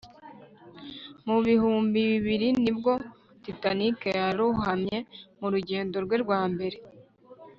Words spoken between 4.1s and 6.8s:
yarohamye mu rugendo rwe rwa mbere